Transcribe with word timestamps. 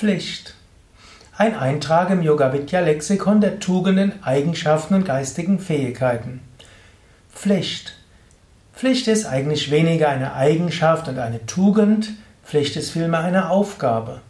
Pflicht. 0.00 0.54
Ein 1.36 1.54
Eintrag 1.54 2.08
im 2.08 2.22
Yoga 2.22 2.54
Vidya 2.54 2.80
Lexikon 2.80 3.42
der 3.42 3.60
Tugenden, 3.60 4.14
Eigenschaften 4.22 4.94
und 4.94 5.04
geistigen 5.04 5.58
Fähigkeiten. 5.58 6.40
Pflicht. 7.34 7.98
Pflicht 8.74 9.08
ist 9.08 9.26
eigentlich 9.26 9.70
weniger 9.70 10.08
eine 10.08 10.32
Eigenschaft 10.32 11.08
und 11.08 11.18
eine 11.18 11.44
Tugend, 11.44 12.14
Pflicht 12.46 12.76
ist 12.76 12.92
vielmehr 12.92 13.20
eine 13.20 13.50
Aufgabe. 13.50 14.22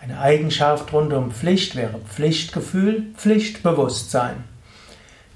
Eine 0.00 0.20
Eigenschaft 0.20 0.92
rund 0.92 1.12
um 1.12 1.32
Pflicht 1.32 1.74
wäre 1.74 1.98
Pflichtgefühl, 1.98 3.06
Pflichtbewusstsein. 3.16 4.44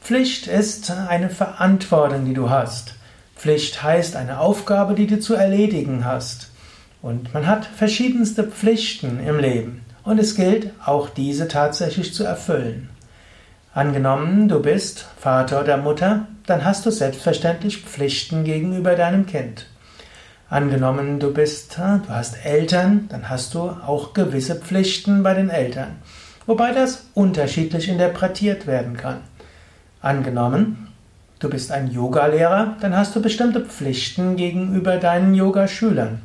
Pflicht 0.00 0.46
ist 0.46 0.88
eine 0.93 1.30
Verantwortung, 1.30 2.27
die 2.27 2.34
du 2.34 2.48
hast. 2.48 2.95
Pflicht 3.34 3.82
heißt 3.82 4.14
eine 4.14 4.38
Aufgabe, 4.38 4.95
die 4.95 5.09
du 5.09 5.18
zu 5.18 5.34
erledigen 5.34 6.04
hast. 6.04 6.47
Und 7.00 7.32
man 7.32 7.46
hat 7.46 7.64
verschiedenste 7.64 8.44
Pflichten 8.44 9.20
im 9.20 9.38
Leben. 9.38 9.82
Und 10.04 10.18
es 10.18 10.34
gilt, 10.34 10.70
auch 10.84 11.11
diese 11.11 11.48
tatsächlich 11.48 12.14
zu 12.14 12.25
erfüllen. 12.25 12.89
Angenommen, 13.75 14.48
du 14.48 14.61
bist 14.61 15.06
Vater 15.18 15.61
oder 15.61 15.76
Mutter, 15.76 16.26
dann 16.46 16.64
hast 16.64 16.86
du 16.86 16.90
selbstverständlich 16.90 17.82
Pflichten 17.82 18.42
gegenüber 18.42 18.96
deinem 18.96 19.26
Kind. 19.26 19.66
Angenommen, 20.50 21.20
du 21.20 21.32
bist, 21.32 21.76
du 21.76 22.08
hast 22.08 22.44
Eltern, 22.44 23.06
dann 23.11 23.28
hast 23.28 23.54
du 23.54 23.61
auch 23.61 24.14
gewisse 24.14 24.56
Pflichten 24.56 25.22
bei 25.22 25.34
den 25.34 25.50
Eltern. 25.50 25.96
Wobei 26.46 26.72
das 26.72 27.04
unterschiedlich 27.12 27.89
interpretiert 27.89 28.67
werden 28.67 28.96
kann. 28.96 29.18
Angenommen, 30.00 30.89
du 31.39 31.50
bist 31.50 31.70
ein 31.70 31.90
Yogalehrer, 31.90 32.77
dann 32.80 32.97
hast 32.97 33.14
du 33.14 33.20
bestimmte 33.20 33.61
Pflichten 33.61 34.36
gegenüber 34.36 34.97
deinen 34.97 35.34
Yogaschülern. 35.34 36.22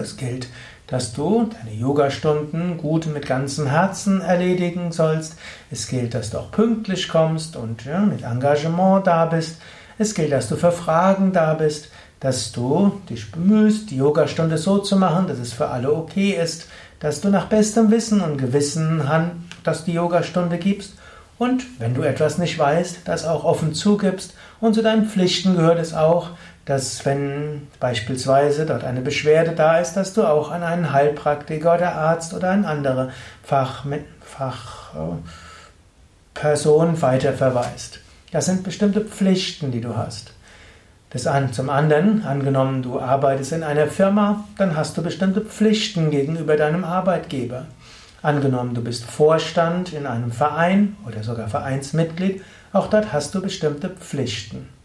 Es 0.00 0.16
gilt, 0.16 0.48
dass 0.86 1.12
du 1.12 1.50
deine 1.50 1.76
Yogastunden 1.76 2.78
gut 2.78 3.06
mit 3.06 3.26
ganzem 3.26 3.66
Herzen 3.66 4.20
erledigen 4.20 4.92
sollst. 4.92 5.36
Es 5.70 5.88
gilt, 5.88 6.14
dass 6.14 6.30
du 6.30 6.38
auch 6.38 6.50
pünktlich 6.50 7.08
kommst 7.08 7.56
und 7.56 7.84
ja, 7.84 8.00
mit 8.00 8.22
Engagement 8.22 9.06
da 9.06 9.26
bist. 9.26 9.60
Es 9.98 10.14
gilt, 10.14 10.32
dass 10.32 10.48
du 10.48 10.56
für 10.56 10.72
Fragen 10.72 11.32
da 11.32 11.54
bist, 11.54 11.90
dass 12.20 12.52
du 12.52 13.00
dich 13.10 13.30
bemühst, 13.30 13.90
die 13.90 13.96
Yogastunde 13.96 14.58
so 14.58 14.78
zu 14.78 14.96
machen, 14.96 15.26
dass 15.28 15.38
es 15.38 15.52
für 15.52 15.68
alle 15.68 15.92
okay 15.92 16.30
ist, 16.30 16.66
dass 17.00 17.20
du 17.20 17.28
nach 17.28 17.46
bestem 17.46 17.90
Wissen 17.90 18.20
und 18.20 18.38
Gewissen 18.38 19.02
dass 19.62 19.84
die 19.84 19.92
Yogastunde 19.92 20.58
gibst 20.58 20.94
und 21.38 21.64
wenn 21.78 21.94
du 21.94 22.02
etwas 22.02 22.38
nicht 22.38 22.58
weißt, 22.58 23.00
das 23.04 23.24
auch 23.24 23.44
offen 23.44 23.72
zugibst 23.72 24.34
und 24.60 24.74
zu 24.74 24.82
deinen 24.82 25.06
Pflichten 25.06 25.54
gehört 25.54 25.78
es 25.78 25.94
auch, 25.94 26.30
dass 26.68 27.04
wenn 27.06 27.66
beispielsweise 27.80 28.66
dort 28.66 28.84
eine 28.84 29.00
Beschwerde 29.00 29.52
da 29.52 29.78
ist, 29.78 29.94
dass 29.94 30.12
du 30.12 30.24
auch 30.24 30.50
an 30.50 30.62
einen 30.62 30.92
Heilpraktiker 30.92 31.76
oder 31.76 31.94
Arzt 31.94 32.34
oder 32.34 32.50
eine 32.50 32.68
andere 32.68 33.10
Fach, 33.42 33.86
Fachperson 36.34 37.00
weiterverweist. 37.00 38.00
Das 38.32 38.44
sind 38.44 38.64
bestimmte 38.64 39.00
Pflichten, 39.00 39.72
die 39.72 39.80
du 39.80 39.96
hast. 39.96 40.34
Das 41.08 41.26
an, 41.26 41.54
zum 41.54 41.70
anderen, 41.70 42.26
angenommen 42.26 42.82
du 42.82 43.00
arbeitest 43.00 43.52
in 43.52 43.62
einer 43.62 43.86
Firma, 43.86 44.44
dann 44.58 44.76
hast 44.76 44.98
du 44.98 45.02
bestimmte 45.02 45.40
Pflichten 45.40 46.10
gegenüber 46.10 46.58
deinem 46.58 46.84
Arbeitgeber. 46.84 47.64
Angenommen 48.20 48.74
du 48.74 48.82
bist 48.82 49.04
Vorstand 49.04 49.94
in 49.94 50.04
einem 50.04 50.32
Verein 50.32 50.98
oder 51.06 51.22
sogar 51.22 51.48
Vereinsmitglied, 51.48 52.42
auch 52.74 52.88
dort 52.88 53.10
hast 53.10 53.34
du 53.34 53.40
bestimmte 53.40 53.88
Pflichten. 53.88 54.77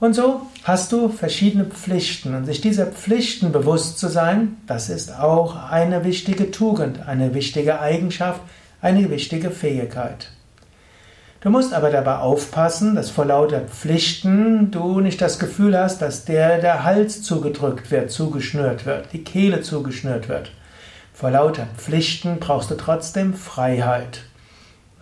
Und 0.00 0.14
so 0.14 0.42
hast 0.64 0.92
du 0.92 1.08
verschiedene 1.08 1.64
Pflichten. 1.64 2.34
Und 2.34 2.46
sich 2.46 2.60
dieser 2.60 2.86
Pflichten 2.86 3.52
bewusst 3.52 3.98
zu 3.98 4.08
sein, 4.08 4.56
das 4.66 4.90
ist 4.90 5.18
auch 5.18 5.70
eine 5.70 6.04
wichtige 6.04 6.50
Tugend, 6.50 7.06
eine 7.06 7.34
wichtige 7.34 7.80
Eigenschaft, 7.80 8.40
eine 8.80 9.10
wichtige 9.10 9.50
Fähigkeit. 9.50 10.28
Du 11.40 11.50
musst 11.50 11.74
aber 11.74 11.90
dabei 11.90 12.16
aufpassen, 12.16 12.94
dass 12.94 13.10
vor 13.10 13.26
lauter 13.26 13.60
Pflichten 13.60 14.70
du 14.70 15.00
nicht 15.00 15.20
das 15.20 15.38
Gefühl 15.38 15.78
hast, 15.78 16.00
dass 16.00 16.24
der 16.24 16.58
der 16.58 16.84
Hals 16.84 17.22
zugedrückt 17.22 17.90
wird, 17.90 18.10
zugeschnürt 18.10 18.86
wird, 18.86 19.12
die 19.12 19.24
Kehle 19.24 19.60
zugeschnürt 19.60 20.30
wird. 20.30 20.52
Vor 21.12 21.30
lauter 21.30 21.66
Pflichten 21.76 22.38
brauchst 22.40 22.70
du 22.70 22.76
trotzdem 22.76 23.34
Freiheit. 23.34 24.22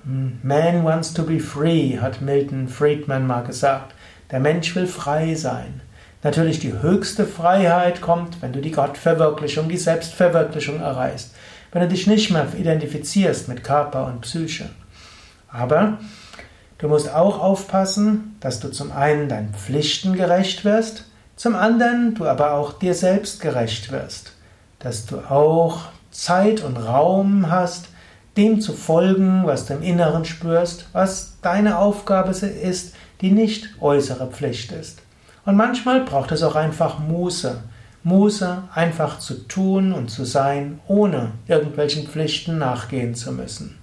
Man 0.04 0.82
wants 0.84 1.14
to 1.14 1.22
be 1.22 1.38
free, 1.38 1.98
hat 1.98 2.20
Milton 2.20 2.66
Friedman 2.66 3.26
mal 3.26 3.44
gesagt. 3.44 3.94
Der 4.32 4.40
Mensch 4.40 4.74
will 4.74 4.88
frei 4.88 5.34
sein. 5.34 5.82
Natürlich 6.24 6.58
die 6.58 6.72
höchste 6.72 7.26
Freiheit 7.26 8.00
kommt, 8.00 8.42
wenn 8.42 8.52
du 8.52 8.60
die 8.60 8.70
Gottverwirklichung, 8.70 9.68
die 9.68 9.76
Selbstverwirklichung 9.76 10.80
erreichst, 10.80 11.32
wenn 11.70 11.82
du 11.82 11.88
dich 11.88 12.06
nicht 12.06 12.30
mehr 12.30 12.46
identifizierst 12.58 13.48
mit 13.48 13.62
Körper 13.62 14.06
und 14.06 14.22
Psyche. 14.22 14.70
Aber 15.48 15.98
du 16.78 16.88
musst 16.88 17.12
auch 17.12 17.40
aufpassen, 17.40 18.36
dass 18.40 18.60
du 18.60 18.68
zum 18.68 18.90
einen 18.92 19.28
deinen 19.28 19.52
Pflichten 19.52 20.14
gerecht 20.14 20.64
wirst, 20.64 21.04
zum 21.36 21.54
anderen 21.54 22.14
du 22.14 22.26
aber 22.26 22.52
auch 22.52 22.72
dir 22.72 22.94
selbst 22.94 23.40
gerecht 23.40 23.92
wirst, 23.92 24.32
dass 24.78 25.06
du 25.06 25.18
auch 25.18 25.86
Zeit 26.10 26.62
und 26.62 26.76
Raum 26.76 27.50
hast, 27.50 27.88
dem 28.36 28.60
zu 28.60 28.72
folgen, 28.72 29.42
was 29.44 29.66
du 29.66 29.74
im 29.74 29.82
Inneren 29.82 30.24
spürst, 30.24 30.86
was 30.92 31.36
deine 31.42 31.78
Aufgabe 31.78 32.30
ist, 32.30 32.94
die 33.20 33.30
nicht 33.30 33.68
äußere 33.80 34.28
Pflicht 34.28 34.72
ist. 34.72 35.02
Und 35.44 35.56
manchmal 35.56 36.04
braucht 36.04 36.32
es 36.32 36.42
auch 36.42 36.54
einfach 36.56 36.98
Muße. 36.98 37.58
Muße 38.04 38.64
einfach 38.74 39.18
zu 39.20 39.46
tun 39.46 39.92
und 39.92 40.10
zu 40.10 40.24
sein, 40.24 40.80
ohne 40.88 41.32
irgendwelchen 41.46 42.08
Pflichten 42.08 42.58
nachgehen 42.58 43.14
zu 43.14 43.32
müssen. 43.32 43.78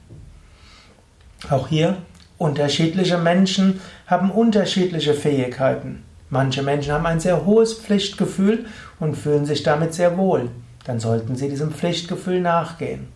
Auch 1.50 1.70
hier, 1.70 1.98
unterschiedliche 2.38 3.18
Menschen 3.18 3.80
haben 4.08 4.30
unterschiedliche 4.30 5.14
Fähigkeiten. 5.14 6.04
Manche 6.30 6.64
Menschen 6.64 6.94
haben 6.94 7.06
ein 7.06 7.22
sehr 7.22 7.46
hohes 7.46 7.74
Pflichtgefühl 7.74 8.66
und 9.00 9.16
fühlen 9.16 9.46
sich 9.46 9.64
damit 9.64 9.94
sehr 9.94 10.18
wohl. 10.18 10.50
Dann 10.84 11.00
sollten 11.00 11.36
sie 11.36 11.50
diesem 11.50 11.72
Pflichtgefühl 11.72 12.42
nachgehen. 12.42 13.08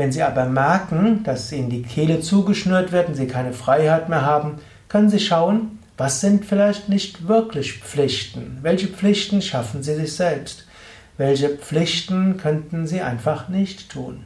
Wenn 0.00 0.12
sie 0.12 0.22
aber 0.22 0.46
merken, 0.46 1.24
dass 1.24 1.52
ihnen 1.52 1.68
die 1.68 1.82
Kehle 1.82 2.20
zugeschnürt 2.20 2.90
wird 2.90 3.08
und 3.08 3.16
sie 3.16 3.26
keine 3.26 3.52
Freiheit 3.52 4.08
mehr 4.08 4.24
haben, 4.24 4.54
können 4.88 5.10
Sie 5.10 5.20
schauen, 5.20 5.78
was 5.98 6.22
sind 6.22 6.46
vielleicht 6.46 6.88
nicht 6.88 7.28
wirklich 7.28 7.80
Pflichten? 7.80 8.60
Welche 8.62 8.86
Pflichten 8.86 9.42
schaffen 9.42 9.82
Sie 9.82 9.94
sich 9.94 10.16
selbst? 10.16 10.66
Welche 11.18 11.50
Pflichten 11.50 12.38
könnten 12.38 12.86
Sie 12.86 13.02
einfach 13.02 13.50
nicht 13.50 13.90
tun? 13.90 14.24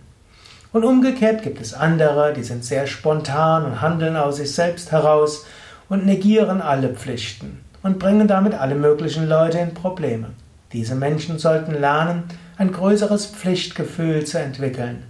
Und 0.73 0.85
umgekehrt 0.85 1.43
gibt 1.43 1.61
es 1.61 1.75
andere, 1.75 2.35
die 2.35 2.45
sind 2.45 2.65
sehr 2.65 2.87
spontan 2.87 3.65
und 3.65 3.81
handeln 3.81 4.15
aus 4.15 4.37
sich 4.37 4.55
selbst 4.55 4.93
heraus 4.93 5.45
und 5.89 6.07
negieren 6.07 6.63
alle 6.63 6.91
Pflichten 6.91 7.59
und 7.83 7.99
bringen 7.99 8.29
damit 8.29 8.55
alle 8.55 8.77
möglichen 8.77 9.29
Leute 9.29 9.59
in 9.59 9.75
Probleme. 9.75 10.29
Diese 10.73 10.95
Menschen 10.95 11.41
sollten 11.41 11.75
lernen, 11.75 12.23
ein 12.59 12.71
größeres 12.71 13.27
Pflichtgefühl 13.27 14.25
zu 14.25 14.39
entwickeln 14.39 15.03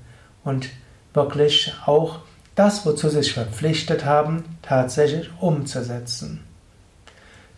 und 0.44 0.68
wirklich 1.12 1.74
auch 1.86 2.20
das, 2.54 2.86
wozu 2.86 3.08
sie 3.08 3.22
sich 3.22 3.32
verpflichtet 3.32 4.04
haben, 4.04 4.44
tatsächlich 4.62 5.30
umzusetzen. 5.40 6.40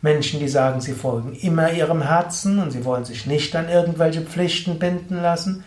Menschen, 0.01 0.41
die 0.41 0.49
sagen, 0.49 0.81
sie 0.81 0.93
folgen 0.93 1.35
immer 1.35 1.73
ihrem 1.73 2.03
Herzen 2.03 2.59
und 2.59 2.71
sie 2.71 2.85
wollen 2.85 3.05
sich 3.05 3.27
nicht 3.27 3.57
an 3.57 3.69
irgendwelche 3.69 4.23
Pflichten 4.23 4.79
binden 4.79 5.21
lassen, 5.21 5.65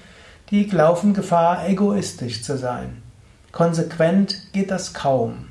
die 0.49 0.63
laufen 0.63 1.13
Gefahr, 1.13 1.67
egoistisch 1.67 2.41
zu 2.41 2.57
sein. 2.57 3.01
Konsequent 3.51 4.51
geht 4.53 4.71
das 4.71 4.93
kaum. 4.93 5.47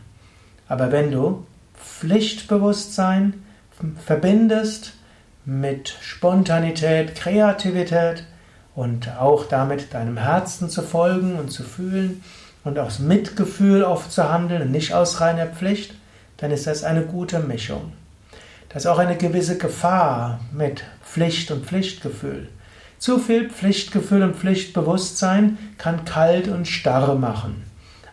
Aber 0.68 0.92
wenn 0.92 1.10
du 1.10 1.46
Pflichtbewusstsein 1.76 3.42
verbindest 4.04 4.94
mit 5.44 5.96
Spontanität, 6.00 7.14
Kreativität 7.14 8.24
und 8.78 9.10
auch 9.18 9.44
damit 9.44 9.92
deinem 9.92 10.16
Herzen 10.16 10.70
zu 10.70 10.82
folgen 10.82 11.34
und 11.34 11.50
zu 11.50 11.64
fühlen, 11.64 12.22
und 12.62 12.78
aus 12.78 13.00
Mitgefühl 13.00 13.82
oft 13.82 14.12
zu 14.12 14.30
handeln 14.30 14.62
und 14.62 14.70
nicht 14.70 14.94
aus 14.94 15.20
reiner 15.20 15.46
Pflicht, 15.46 15.94
dann 16.36 16.52
ist 16.52 16.68
das 16.68 16.84
eine 16.84 17.02
gute 17.02 17.40
Mischung. 17.40 17.92
Das 18.68 18.84
ist 18.84 18.86
auch 18.86 18.98
eine 18.98 19.16
gewisse 19.16 19.58
Gefahr 19.58 20.38
mit 20.52 20.84
Pflicht 21.02 21.50
und 21.50 21.66
Pflichtgefühl. 21.66 22.48
Zu 22.98 23.18
viel 23.18 23.50
Pflichtgefühl 23.50 24.22
und 24.22 24.36
Pflichtbewusstsein 24.36 25.58
kann 25.78 26.04
kalt 26.04 26.46
und 26.46 26.68
starr 26.68 27.16
machen. 27.16 27.64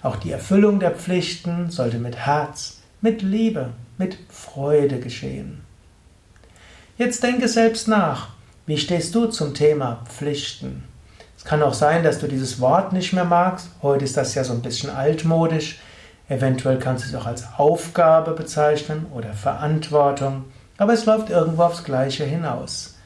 Auch 0.02 0.16
die 0.16 0.32
Erfüllung 0.32 0.80
der 0.80 0.92
Pflichten 0.92 1.70
sollte 1.70 2.00
mit 2.00 2.16
Herz, 2.16 2.80
mit 3.02 3.22
Liebe, 3.22 3.70
mit 4.00 4.18
Freude 4.30 5.00
geschehen. 5.00 5.62
Jetzt 6.98 7.22
denke 7.22 7.48
selbst 7.48 7.88
nach. 7.88 8.35
Wie 8.66 8.78
stehst 8.78 9.14
du 9.14 9.28
zum 9.28 9.54
Thema 9.54 10.04
Pflichten? 10.10 10.84
kann 11.46 11.64
auch 11.64 11.74
sein, 11.74 12.04
dass 12.04 12.20
du 12.20 12.28
dieses 12.28 12.60
Wort 12.60 12.92
nicht 12.92 13.14
mehr 13.14 13.24
magst. 13.24 13.70
Heute 13.82 14.04
ist 14.04 14.18
das 14.18 14.36
ja 14.36 14.44
so 14.44 14.54
ein 14.54 14.62
bisschen 14.62 14.90
altmodisch. 14.90 15.80
Eventuell 16.28 16.80
kannst 16.80 17.06
du 17.06 17.10
es 17.10 17.16
auch 17.16 17.28
als 17.28 17.46
Aufgabe 17.58 18.32
bezeichnen 18.32 19.06
oder 19.14 19.34
Verantwortung. 19.34 20.46
Aber 20.78 20.94
es 20.94 21.06
läuft 21.06 21.30
irgendwo 21.30 21.64
aufs 21.64 21.84
Gleiche 21.84 22.26
hinaus. 22.26 22.98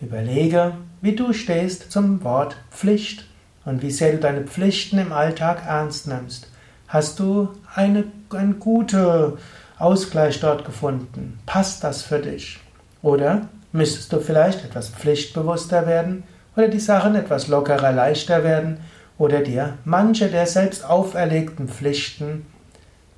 Überlege, 0.00 0.72
wie 1.00 1.14
du 1.14 1.32
stehst 1.32 1.90
zum 1.92 2.22
Wort 2.24 2.56
Pflicht 2.70 3.24
und 3.64 3.82
wie 3.82 3.92
sehr 3.92 4.12
du 4.12 4.18
deine 4.18 4.42
Pflichten 4.42 4.98
im 4.98 5.12
Alltag 5.12 5.62
ernst 5.66 6.08
nimmst. 6.08 6.50
Hast 6.88 7.18
du 7.20 7.50
eine, 7.74 8.04
einen 8.30 8.58
guten 8.58 9.34
Ausgleich 9.78 10.40
dort 10.40 10.64
gefunden? 10.64 11.38
Passt 11.46 11.84
das 11.84 12.02
für 12.02 12.18
dich? 12.18 12.58
Oder 13.00 13.48
müsstest 13.76 14.12
du 14.12 14.20
vielleicht 14.20 14.64
etwas 14.64 14.88
pflichtbewusster 14.88 15.86
werden 15.86 16.24
oder 16.56 16.66
die 16.68 16.80
Sachen 16.80 17.14
etwas 17.14 17.46
lockerer, 17.48 17.92
leichter 17.92 18.42
werden 18.42 18.78
oder 19.18 19.40
dir 19.40 19.76
manche 19.84 20.28
der 20.28 20.46
selbst 20.46 20.82
auferlegten 20.84 21.68
Pflichten 21.68 22.46